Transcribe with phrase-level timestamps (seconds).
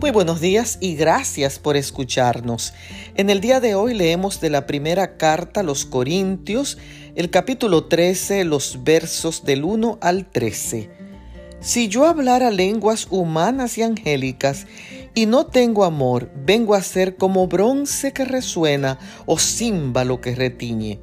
[0.00, 2.72] Muy buenos días y gracias por escucharnos.
[3.16, 6.78] En el día de hoy leemos de la primera carta a los Corintios,
[7.16, 10.88] el capítulo 13, los versos del 1 al 13.
[11.58, 14.68] Si yo hablara lenguas humanas y angélicas
[15.16, 21.00] y no tengo amor, vengo a ser como bronce que resuena o címbalo que retiñe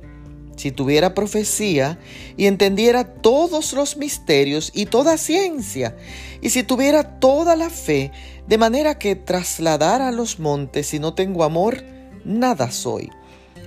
[0.56, 2.00] si tuviera profecía
[2.38, 5.96] y entendiera todos los misterios y toda ciencia,
[6.42, 8.12] y si tuviera toda la fe,
[8.48, 11.84] de manera que trasladara los montes y no tengo amor,
[12.24, 13.10] nada soy.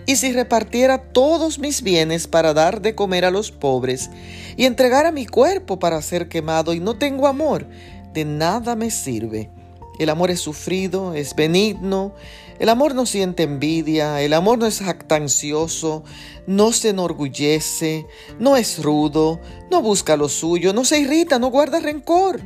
[0.06, 4.11] Y si repartiera todos mis bienes para dar de comer a los pobres,
[4.56, 7.66] y entregara mi cuerpo para ser quemado y no tengo amor,
[8.14, 9.50] de nada me sirve.
[9.98, 12.15] El amor es sufrido, es benigno,
[12.59, 16.02] el amor no siente envidia, el amor no es jactancioso,
[16.47, 18.06] no se enorgullece,
[18.41, 22.41] no es rudo, no busca lo suyo, no se irrita, no guarda rencor.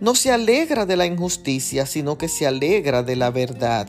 [0.00, 3.88] No se alegra de la injusticia, sino que se alegra de la verdad.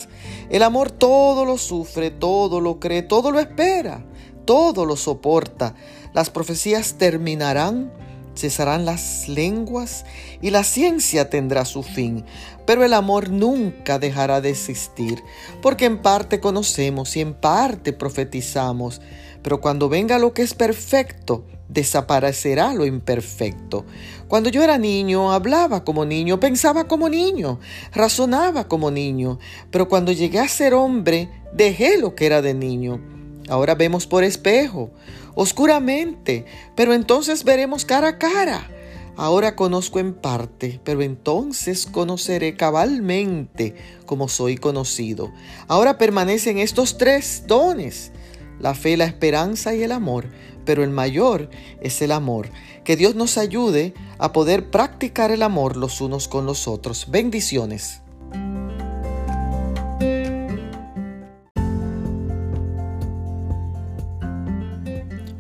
[0.50, 4.04] El amor todo lo sufre, todo lo cree, todo lo espera,
[4.46, 5.76] todo lo soporta.
[6.14, 7.94] Las profecías terminarán,
[8.40, 10.06] cesarán las lenguas
[10.42, 12.26] y la ciencia tendrá su fin,
[12.66, 15.22] pero el amor nunca dejará de existir,
[15.62, 19.02] porque en parte conocemos y en parte profetizamos,
[19.42, 23.86] pero cuando venga lo que es perfecto, desaparecerá lo imperfecto.
[24.28, 27.60] Cuando yo era niño, hablaba como niño, pensaba como niño,
[27.94, 29.40] razonaba como niño,
[29.72, 33.19] pero cuando llegué a ser hombre, dejé lo que era de niño.
[33.50, 34.92] Ahora vemos por espejo,
[35.36, 38.70] oscuramente, pero entonces veremos cara a cara.
[39.18, 45.32] Ahora conozco en parte, pero entonces conoceré cabalmente como soy conocido.
[45.68, 48.14] Ahora permanecen estos tres dones,
[48.62, 50.30] la fe, la esperanza y el amor,
[50.64, 51.50] pero el mayor
[51.82, 52.50] es el amor.
[52.86, 57.08] Que Dios nos ayude a poder practicar el amor los unos con los otros.
[57.10, 58.02] Bendiciones.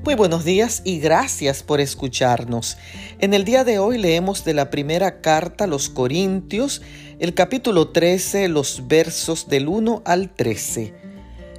[0.06, 2.78] Muy buenos días y gracias por escucharnos.
[3.20, 6.82] En el día de hoy leemos de la primera carta a los Corintios,
[7.20, 10.94] el capítulo 13, los versos del 1 al 13.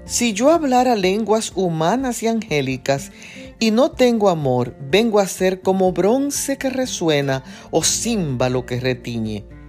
[0.07, 3.13] Si yo hablara lenguas humanas y angélicas
[3.59, 9.60] y no tengo amor, vengo a ser como bronce que resuena o címbalo que retiñe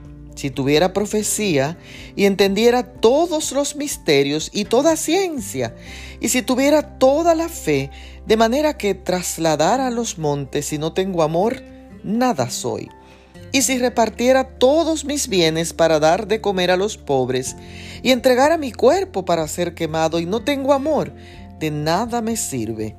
[0.42, 1.78] si tuviera profecía
[2.16, 5.76] y entendiera todos los misterios y toda ciencia,
[6.20, 7.92] y si tuviera toda la fe,
[8.26, 11.62] de manera que trasladara los montes y no tengo amor,
[12.04, 12.90] nada soy.
[13.52, 17.56] Y si repartiera todos mis bienes para dar de comer a los pobres,
[18.02, 21.14] y entregara mi cuerpo para ser quemado y no tengo amor,
[21.60, 22.96] de nada me sirve.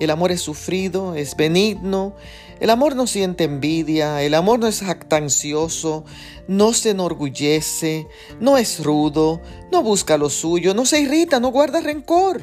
[0.00, 2.14] El amor es sufrido, es benigno,
[2.58, 6.04] el amor no siente envidia, el amor no es jactancioso,
[6.48, 8.06] no se enorgullece,
[8.40, 12.42] no es rudo, no busca lo suyo, no se irrita, no guarda rencor.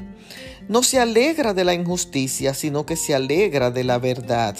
[0.69, 4.55] No se alegra de la injusticia, sino que se alegra de la verdad.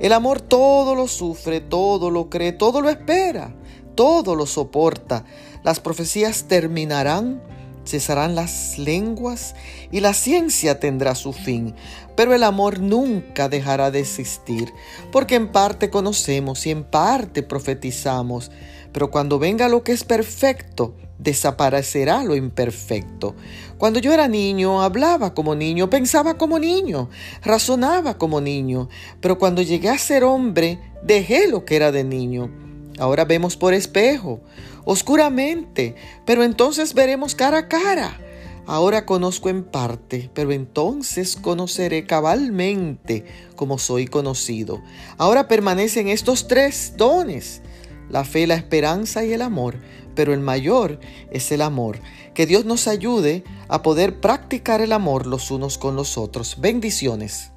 [0.00, 3.54] El amor todo lo sufre, todo lo cree, todo lo espera,
[3.94, 5.24] todo lo soporta.
[5.62, 7.42] Las profecías terminarán
[7.86, 9.54] cesarán las lenguas
[9.90, 11.74] y la ciencia tendrá su fin,
[12.16, 14.72] pero el amor nunca dejará de existir,
[15.12, 18.50] porque en parte conocemos y en parte profetizamos,
[18.92, 23.34] pero cuando venga lo que es perfecto, desaparecerá lo imperfecto.
[23.78, 27.08] Cuando yo era niño, hablaba como niño, pensaba como niño,
[27.42, 28.88] razonaba como niño,
[29.20, 32.65] pero cuando llegué a ser hombre, dejé lo que era de niño.
[32.98, 34.40] Ahora vemos por espejo,
[34.84, 38.18] oscuramente, pero entonces veremos cara a cara.
[38.66, 43.24] Ahora conozco en parte, pero entonces conoceré cabalmente
[43.54, 44.82] como soy conocido.
[45.18, 47.62] Ahora permanecen estos tres dones,
[48.10, 49.78] la fe, la esperanza y el amor,
[50.16, 50.98] pero el mayor
[51.30, 52.00] es el amor.
[52.34, 56.56] Que Dios nos ayude a poder practicar el amor los unos con los otros.
[56.58, 57.52] Bendiciones.